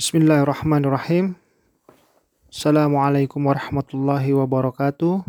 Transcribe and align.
Bismillahirrahmanirrahim. 0.00 1.36
Assalamualaikum 2.48 3.36
warahmatullahi 3.44 4.32
wabarakatuh. 4.32 5.20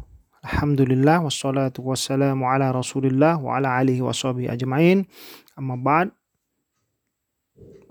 Alhamdulillah 0.48 1.28
wassalatu 1.28 1.84
wassalamu 1.84 2.48
ala 2.48 2.72
Rasulillah 2.72 3.36
wa 3.36 3.60
ala 3.60 3.76
alihi 3.76 4.00
washabihi 4.00 4.48
ajmain. 4.48 5.04
Amma 5.60 5.76
ba'd. 5.76 6.16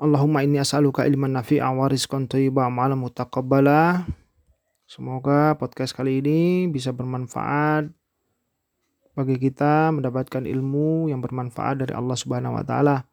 Allahumma 0.00 0.40
inni 0.40 0.56
as'aluka 0.56 1.04
ilman 1.04 1.36
nafi'a 1.36 1.68
wa 1.68 1.84
rizqan 1.84 2.24
thayyiba 2.24 2.64
amalan 2.64 2.96
mutaqabbala. 2.96 4.08
Semoga 4.88 5.60
podcast 5.60 5.92
kali 5.92 6.24
ini 6.24 6.64
bisa 6.72 6.96
bermanfaat 6.96 7.92
bagi 9.12 9.36
kita 9.36 9.92
mendapatkan 9.92 10.48
ilmu 10.48 11.12
yang 11.12 11.20
bermanfaat 11.20 11.84
dari 11.84 11.92
Allah 11.92 12.16
Subhanahu 12.16 12.56
wa 12.56 12.64
taala. 12.64 13.04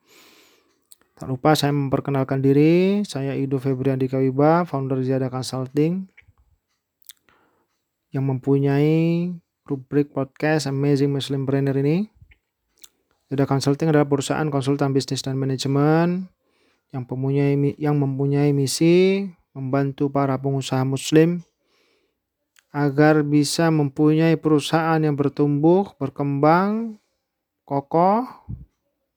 Tak 1.17 1.25
lupa 1.25 1.57
saya 1.57 1.73
memperkenalkan 1.73 2.45
diri, 2.45 3.01
saya 3.01 3.33
Ido 3.33 3.57
Febrian 3.57 3.97
Dikawiba, 3.97 4.69
founder 4.69 5.01
Ziada 5.01 5.33
Consulting 5.33 6.05
yang 8.13 8.21
mempunyai 8.21 9.33
rubrik 9.65 10.13
podcast 10.13 10.69
Amazing 10.69 11.09
Muslim 11.09 11.49
Brainer 11.49 11.73
ini. 11.73 12.05
Ziada 13.33 13.49
Consulting 13.49 13.89
adalah 13.89 14.05
perusahaan 14.05 14.45
konsultan 14.53 14.93
bisnis 14.93 15.25
dan 15.25 15.41
manajemen 15.41 16.29
yang 16.93 17.09
mempunyai 17.09 17.73
yang 17.81 17.97
mempunyai 17.97 18.53
misi 18.53 19.25
membantu 19.57 20.13
para 20.13 20.37
pengusaha 20.37 20.85
muslim 20.85 21.41
agar 22.69 23.25
bisa 23.25 23.73
mempunyai 23.73 24.37
perusahaan 24.37 25.01
yang 25.01 25.17
bertumbuh, 25.17 25.97
berkembang, 25.97 27.01
kokoh, 27.65 28.21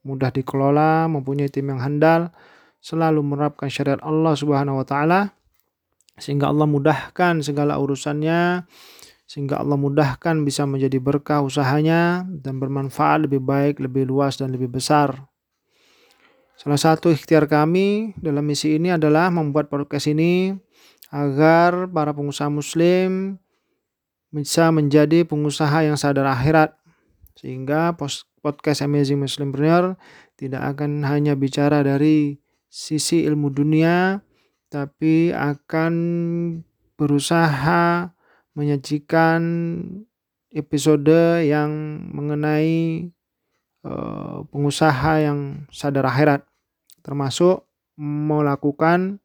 mudah 0.07 0.33
dikelola, 0.33 1.07
mempunyai 1.11 1.53
tim 1.53 1.69
yang 1.69 1.81
handal, 1.81 2.33
selalu 2.81 3.21
menerapkan 3.21 3.69
syariat 3.69 4.01
Allah 4.01 4.33
Subhanahu 4.33 4.81
wa 4.81 4.87
taala 4.89 5.21
sehingga 6.17 6.49
Allah 6.49 6.69
mudahkan 6.69 7.41
segala 7.45 7.81
urusannya 7.81 8.65
sehingga 9.31 9.63
Allah 9.63 9.79
mudahkan 9.79 10.43
bisa 10.43 10.67
menjadi 10.67 10.99
berkah 10.99 11.39
usahanya 11.39 12.27
dan 12.27 12.59
bermanfaat 12.59 13.31
lebih 13.31 13.39
baik, 13.39 13.79
lebih 13.79 14.11
luas 14.11 14.35
dan 14.35 14.51
lebih 14.51 14.67
besar. 14.67 15.31
Salah 16.59 16.77
satu 16.77 17.15
ikhtiar 17.15 17.47
kami 17.47 18.19
dalam 18.19 18.43
misi 18.43 18.75
ini 18.75 18.91
adalah 18.91 19.31
membuat 19.31 19.71
podcast 19.71 20.11
ini 20.11 20.53
agar 21.15 21.87
para 21.89 22.11
pengusaha 22.11 22.51
muslim 22.51 23.39
bisa 24.35 24.67
menjadi 24.75 25.23
pengusaha 25.23 25.87
yang 25.87 25.95
sadar 25.95 26.27
akhirat 26.27 26.75
sehingga 27.41 27.97
podcast 28.45 28.85
Amazing 28.85 29.25
Muslimpreneur 29.25 29.97
tidak 30.37 30.77
akan 30.77 31.09
hanya 31.09 31.33
bicara 31.33 31.81
dari 31.81 32.37
sisi 32.69 33.25
ilmu 33.25 33.49
dunia 33.49 34.21
tapi 34.69 35.33
akan 35.33 35.95
berusaha 37.01 38.13
menyajikan 38.53 39.41
episode 40.53 41.41
yang 41.49 42.05
mengenai 42.13 43.09
uh, 43.89 44.45
pengusaha 44.53 45.25
yang 45.25 45.65
sadar 45.73 46.13
akhirat 46.13 46.45
termasuk 47.01 47.65
melakukan 47.97 49.17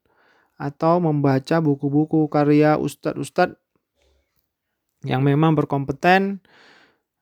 atau 0.56 1.04
membaca 1.04 1.60
buku-buku 1.60 2.32
karya 2.32 2.80
ustadz-ustadz 2.80 3.60
yang 5.04 5.20
memang 5.20 5.52
berkompeten 5.52 6.40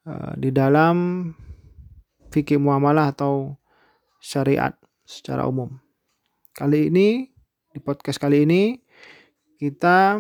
uh, 0.09 0.33
di 0.37 0.53
dalam 0.55 1.29
fikih 2.33 2.61
muamalah 2.61 3.13
atau 3.13 3.57
syariat 4.21 4.73
secara 5.05 5.45
umum. 5.45 5.81
Kali 6.55 6.89
ini 6.89 7.29
di 7.75 7.79
podcast 7.83 8.23
kali 8.23 8.47
ini 8.47 8.79
kita 9.59 10.17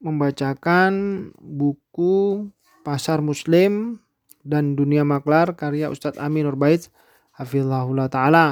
membacakan 0.00 0.92
buku 1.36 2.46
Pasar 2.86 3.20
Muslim 3.20 3.98
dan 4.46 4.78
Dunia 4.78 5.02
Maklar 5.02 5.58
karya 5.58 5.90
Ustadz 5.90 6.22
Amin 6.22 6.46
Nurbait 6.46 6.86
Hafizahullah 7.34 8.06
Ta'ala. 8.06 8.46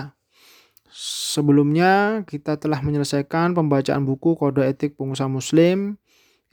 Sebelumnya 0.94 2.22
kita 2.26 2.58
telah 2.58 2.78
menyelesaikan 2.82 3.54
pembacaan 3.54 4.06
buku 4.06 4.38
Kode 4.38 4.66
Etik 4.66 4.94
Pengusaha 4.98 5.30
Muslim 5.30 5.98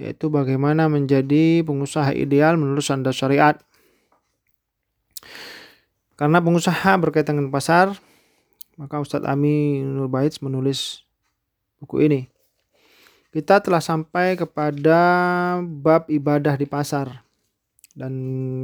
yaitu 0.02 0.34
bagaimana 0.34 0.90
menjadi 0.90 1.62
pengusaha 1.62 2.10
ideal 2.18 2.58
menurut 2.58 2.82
standar 2.82 3.14
syariat. 3.14 3.62
Karena 6.22 6.38
pengusaha 6.38 7.02
berkaitan 7.02 7.42
dengan 7.42 7.50
pasar, 7.50 7.98
maka 8.78 9.02
Ustadz 9.02 9.26
Ami 9.26 9.82
Nur 9.82 10.06
Baitz 10.06 10.38
menulis 10.38 11.02
buku 11.82 12.06
ini. 12.06 12.30
Kita 13.34 13.58
telah 13.58 13.82
sampai 13.82 14.38
kepada 14.38 15.02
bab 15.66 16.06
ibadah 16.14 16.54
di 16.62 16.70
pasar. 16.70 17.26
Dan 17.98 18.14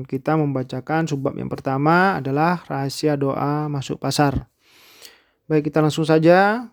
kita 0.06 0.38
membacakan 0.38 1.10
subbab 1.10 1.34
yang 1.34 1.50
pertama 1.50 2.22
adalah 2.22 2.62
rahasia 2.70 3.18
doa 3.18 3.66
masuk 3.66 3.98
pasar. 3.98 4.46
Baik, 5.50 5.74
kita 5.74 5.82
langsung 5.82 6.06
saja. 6.06 6.70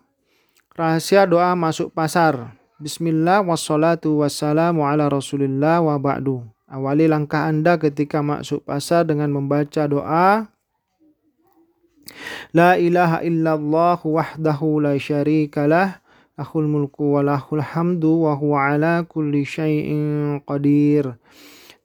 Rahasia 0.77 1.25
doa 1.25 1.57
masuk 1.57 1.97
pasar. 1.97 2.53
Bismillah 2.77 3.41
wassalatu 3.41 4.21
wassalamu 4.21 4.85
ala 4.85 5.09
rasulillah 5.09 5.81
wa 5.81 5.97
ba'du. 5.97 6.45
Awali 6.69 7.09
langkah 7.09 7.49
Anda 7.49 7.81
ketika 7.81 8.21
masuk 8.21 8.61
pasar 8.69 9.09
dengan 9.09 9.33
membaca 9.33 9.89
doa 9.89 10.53
La 12.55 12.77
ilaha 12.77 13.21
illallah 13.25 13.99
wahdahu 14.01 14.83
la 14.83 14.93
syarikalah 14.95 16.01
lahul 16.35 16.67
mulku 16.67 17.15
wa 17.15 17.23
lahul 17.23 17.63
hamdu 17.63 18.27
wa 18.27 18.35
huwa 18.35 18.75
ala 18.75 18.93
kulli 19.07 19.47
syai'in 19.47 20.43
qadir. 20.43 21.15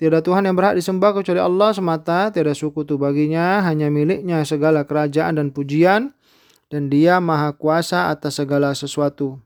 Tiada 0.00 0.24
Tuhan 0.24 0.48
yang 0.48 0.56
berhak 0.56 0.80
disembah 0.80 1.12
kecuali 1.12 1.38
Allah 1.44 1.76
semata, 1.76 2.32
tiada 2.32 2.56
sukutu 2.56 2.96
baginya, 2.96 3.60
hanya 3.68 3.92
miliknya 3.92 4.40
segala 4.48 4.88
kerajaan 4.88 5.36
dan 5.36 5.52
pujian, 5.52 6.16
dan 6.72 6.88
dia 6.88 7.20
maha 7.20 7.52
kuasa 7.52 8.08
atas 8.08 8.40
segala 8.40 8.72
sesuatu. 8.72 9.36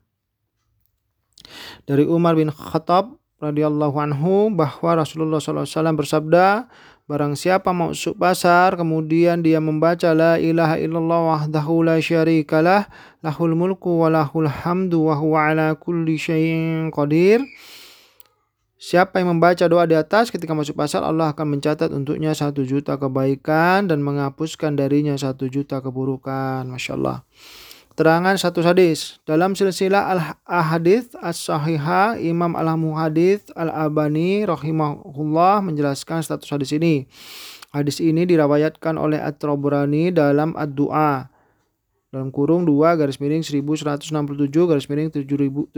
Dari 1.83 2.07
Umar 2.07 2.39
bin 2.39 2.49
Khattab 2.55 3.19
radhiyallahu 3.43 3.99
anhu 3.99 4.47
bahwa 4.55 5.03
Rasulullah 5.03 5.43
SAW 5.43 5.67
bersabda, 5.99 6.71
Barang 7.05 7.37
siapa 7.37 7.69
masuk 7.69 8.17
pasar 8.17 8.73
kemudian 8.81 9.45
dia 9.45 9.61
membaca 9.61 10.09
la 10.17 10.41
ilaha 10.41 10.81
illallah 10.81 11.21
wahdahu 11.37 11.85
la 11.85 12.01
syarikalah 12.01 12.89
lahul 13.21 13.53
mulku 13.53 14.01
wa 14.01 14.09
lahul 14.09 14.49
hamdu 14.49 15.05
wa 15.05 15.13
huwa 15.13 15.53
ala 15.53 15.77
kulli 15.77 16.17
syai'in 16.17 16.89
qadir. 16.89 17.45
Siapa 18.81 19.21
yang 19.21 19.37
membaca 19.37 19.69
doa 19.69 19.85
di 19.85 19.93
atas 19.93 20.33
ketika 20.33 20.57
masuk 20.57 20.73
pasar 20.73 21.05
Allah 21.05 21.29
akan 21.29 21.57
mencatat 21.57 21.93
untuknya 21.93 22.33
satu 22.33 22.65
juta 22.65 22.97
kebaikan 22.97 23.85
dan 23.85 24.01
menghapuskan 24.01 24.73
darinya 24.73 25.13
satu 25.13 25.45
juta 25.45 25.85
keburukan. 25.85 26.65
Masya 26.65 26.97
Allah. 26.97 27.21
Terangan 27.95 28.35
satu 28.35 28.59
hadis. 28.59 29.23
Dalam 29.23 29.55
silsilah 29.55 30.11
al-ahadith 30.11 31.15
as-sahihah, 31.15 32.19
Imam 32.19 32.51
al-muhadith 32.51 33.55
al-abani 33.55 34.43
rahimahullah 34.43 35.63
menjelaskan 35.63 36.19
status 36.19 36.51
hadis 36.51 36.75
ini. 36.75 37.07
Hadis 37.71 38.03
ini 38.03 38.27
dirawayatkan 38.27 38.99
oleh 38.99 39.15
At-Tabrani 39.15 40.11
dalam 40.11 40.59
Ad-Du'a. 40.59 41.31
Dalam 42.11 42.35
kurung 42.35 42.67
2 42.67 42.99
garis 42.99 43.15
miring 43.15 43.47
1167 43.47 44.03
garis 44.67 44.91
miring 44.91 45.15
793. 45.15 45.71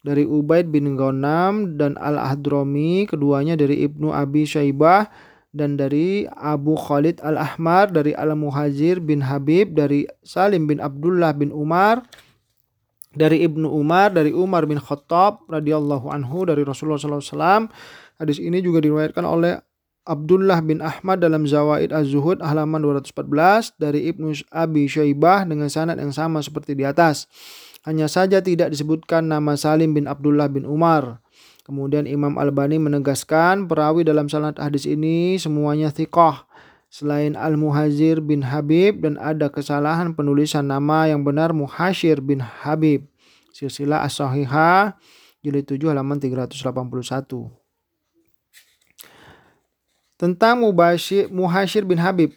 Dari 0.00 0.24
Ubaid 0.24 0.72
bin 0.72 0.96
Ghanam 0.96 1.76
dan 1.76 2.00
Al-Hadromi, 2.00 3.04
keduanya 3.04 3.60
dari 3.60 3.84
Ibnu 3.84 4.08
Abi 4.08 4.48
Syaibah 4.48 5.04
dan 5.50 5.74
dari 5.74 6.30
Abu 6.30 6.78
Khalid 6.78 7.18
Al-Ahmar 7.22 7.90
dari 7.90 8.14
Al-Muhajir 8.14 9.02
bin 9.02 9.26
Habib 9.26 9.74
dari 9.74 10.06
Salim 10.22 10.70
bin 10.70 10.78
Abdullah 10.78 11.34
bin 11.34 11.50
Umar 11.50 12.06
dari 13.10 13.42
Ibnu 13.42 13.66
Umar 13.66 14.14
dari 14.14 14.30
Umar 14.30 14.70
bin 14.70 14.78
Khattab 14.78 15.46
radhiyallahu 15.50 16.06
anhu 16.14 16.46
dari 16.46 16.62
Rasulullah 16.62 17.02
SAW 17.02 17.66
hadis 18.22 18.38
ini 18.38 18.62
juga 18.62 18.78
diriwayatkan 18.78 19.26
oleh 19.26 19.58
Abdullah 20.10 20.64
bin 20.64 20.80
Ahmad 20.80 21.20
dalam 21.20 21.44
Zawaid 21.44 21.92
Az-Zuhud 21.92 22.40
halaman 22.40 22.80
214 22.80 23.76
dari 23.76 24.08
Ibnu 24.08 24.32
Abi 24.48 24.88
Syaibah 24.88 25.44
dengan 25.44 25.68
sanad 25.68 26.00
yang 26.00 26.10
sama 26.10 26.40
seperti 26.40 26.72
di 26.72 26.88
atas. 26.88 27.28
Hanya 27.84 28.08
saja 28.08 28.42
tidak 28.44 28.72
disebutkan 28.72 29.28
nama 29.28 29.54
Salim 29.54 29.92
bin 29.92 30.08
Abdullah 30.08 30.48
bin 30.48 30.64
Umar. 30.64 31.20
Kemudian 31.70 32.02
Imam 32.02 32.34
Al-Bani 32.34 32.82
menegaskan 32.82 33.70
perawi 33.70 34.02
dalam 34.02 34.26
sanad 34.26 34.58
hadis 34.58 34.90
ini 34.90 35.38
semuanya 35.38 35.94
thiqah 35.94 36.42
selain 36.90 37.38
Al-Muhajir 37.38 38.18
bin 38.18 38.42
Habib 38.42 39.06
dan 39.06 39.14
ada 39.22 39.46
kesalahan 39.46 40.10
penulisan 40.10 40.66
nama 40.66 41.06
yang 41.06 41.22
benar 41.22 41.54
Muhashir 41.54 42.18
bin 42.18 42.42
Habib. 42.42 43.06
Silsilah 43.54 44.02
As-Sahihah 44.02 44.98
jilid 45.46 45.70
7 45.70 45.94
halaman 45.94 46.18
381. 46.18 46.58
Tentang 50.18 50.66
Mubashir, 50.66 51.30
Muhashir 51.30 51.86
bin 51.86 52.02
Habib. 52.02 52.34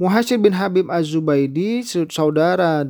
Muhasir 0.00 0.40
bin 0.40 0.56
Habib 0.56 0.88
Az-Zubaidi, 0.88 1.84
saudara 1.84 2.88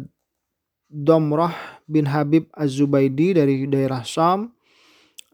Domroh 0.86 1.79
bin 1.90 2.06
Habib 2.06 2.46
Az-Zubaidi 2.54 3.34
dari 3.34 3.66
daerah 3.66 4.06
Syam, 4.06 4.54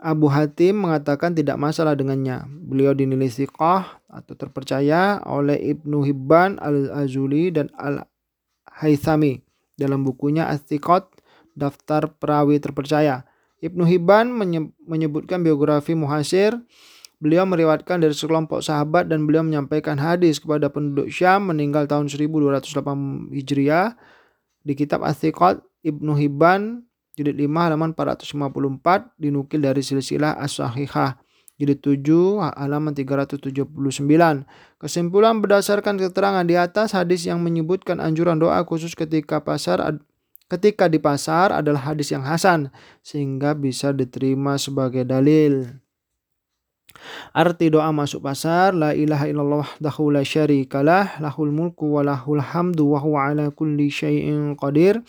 Abu 0.00 0.28
Hatim 0.28 0.88
mengatakan 0.88 1.36
tidak 1.36 1.56
masalah 1.60 1.92
dengannya. 1.96 2.44
Beliau 2.48 2.96
dinilai 2.96 3.28
siqah 3.28 4.00
atau 4.08 4.32
terpercaya 4.36 5.20
oleh 5.24 5.56
Ibnu 5.76 6.04
Hibban 6.04 6.60
Al-Azuli 6.60 7.52
dan 7.52 7.68
Al-Haythami 7.76 9.40
dalam 9.76 10.04
bukunya 10.04 10.48
Astiqot 10.48 11.12
Daftar 11.56 12.12
Perawi 12.16 12.60
Terpercaya. 12.60 13.24
Ibnu 13.64 13.88
Hibban 13.88 14.28
menyebutkan 14.84 15.40
biografi 15.40 15.96
Muhasir. 15.96 16.56
Beliau 17.16 17.48
meriwayatkan 17.48 18.04
dari 18.04 18.12
sekelompok 18.12 18.60
sahabat 18.60 19.08
dan 19.08 19.24
beliau 19.24 19.40
menyampaikan 19.40 19.96
hadis 19.96 20.36
kepada 20.36 20.68
penduduk 20.68 21.08
Syam 21.08 21.48
meninggal 21.48 21.88
tahun 21.88 22.12
1208 22.12 23.32
Hijriah 23.32 23.96
di 24.60 24.76
kitab 24.76 25.00
Astiqot 25.00 25.64
Ibnu 25.86 26.18
Hibban 26.18 26.82
jilid 27.14 27.38
5 27.38 27.46
halaman 27.46 27.94
454 27.94 29.14
dinukil 29.16 29.62
dari 29.62 29.86
silsilah 29.86 30.34
as-sahihah 30.42 31.16
jilid 31.56 31.80
7 31.80 32.42
halaman 32.58 32.92
379. 32.92 33.62
Kesimpulan 34.76 35.40
berdasarkan 35.40 35.96
keterangan 35.96 36.44
di 36.44 36.58
atas 36.58 36.92
hadis 36.92 37.24
yang 37.24 37.40
menyebutkan 37.40 38.02
anjuran 38.02 38.36
doa 38.36 38.60
khusus 38.68 38.92
ketika 38.92 39.40
pasar 39.40 40.02
ketika 40.46 40.86
di 40.86 41.02
pasar 41.02 41.50
adalah 41.50 41.90
hadis 41.90 42.12
yang 42.12 42.22
hasan 42.22 42.70
sehingga 43.02 43.56
bisa 43.56 43.90
diterima 43.90 44.60
sebagai 44.60 45.02
dalil. 45.02 45.80
Arti 47.36 47.68
doa 47.68 47.92
masuk 47.92 48.24
pasar 48.24 48.72
La 48.72 48.96
ilaha 48.96 49.28
illallah 49.28 49.68
wahdahu 49.68 50.16
la 50.16 50.24
syarikalah 50.24 51.20
Lahul 51.20 51.52
mulku 51.52 51.92
wa 51.92 52.00
lahul 52.00 52.40
hamdu 52.40 52.96
wa 52.96 52.98
huwa 53.04 53.28
ala 53.28 53.52
kulli 53.52 53.92
syai'in 53.92 54.56
qadir 54.56 55.04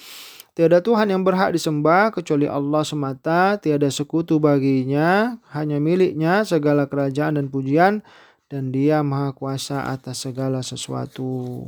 Tiada 0.57 0.81
Tuhan 0.81 1.13
yang 1.13 1.21
berhak 1.21 1.53
disembah 1.53 2.09
kecuali 2.09 2.49
Allah 2.49 2.81
semata, 2.81 3.61
tiada 3.61 3.93
sekutu 3.93 4.41
baginya, 4.41 5.37
hanya 5.53 5.77
miliknya 5.77 6.41
segala 6.49 6.89
kerajaan 6.89 7.37
dan 7.37 7.53
pujian, 7.53 8.01
dan 8.49 8.73
dia 8.73 9.05
maha 9.05 9.37
kuasa 9.37 9.85
atas 9.85 10.25
segala 10.25 10.65
sesuatu. 10.65 11.61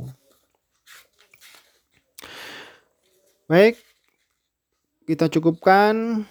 Baik, 3.46 3.78
kita 5.06 5.30
cukupkan 5.30 6.26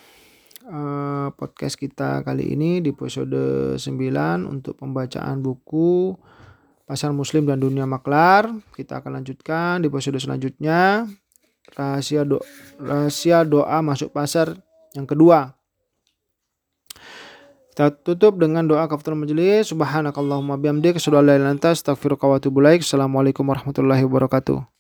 uh, 0.68 1.32
podcast 1.40 1.80
kita 1.80 2.28
kali 2.28 2.60
ini 2.60 2.84
di 2.84 2.92
episode 2.92 3.80
9 3.80 3.88
untuk 4.44 4.76
pembacaan 4.76 5.40
buku 5.40 6.12
Pasar 6.84 7.16
Muslim 7.16 7.48
dan 7.48 7.64
Dunia 7.64 7.88
Maklar. 7.88 8.52
Kita 8.76 9.00
akan 9.00 9.24
lanjutkan 9.24 9.80
di 9.80 9.88
episode 9.88 10.20
selanjutnya 10.20 11.08
rahasia 11.78 12.26
doa, 12.26 12.42
rahasia 12.80 13.46
doa 13.46 13.78
masuk 13.84 14.10
pasar 14.14 14.58
yang 14.96 15.06
kedua. 15.06 15.54
Kita 17.74 17.96
tutup 17.96 18.36
dengan 18.36 18.68
doa 18.68 18.90
kafaratul 18.92 19.24
majelis. 19.24 19.72
Subhanakallahumma 19.72 20.60
bihamdik, 20.60 21.00
illa 21.00 21.48
anta, 21.48 21.72
astaghfiruka 21.72 22.28
wa 22.28 22.36
atubu. 22.36 22.60
Assalamualaikum 22.60 23.48
warahmatullahi 23.48 24.04
wabarakatuh. 24.04 24.79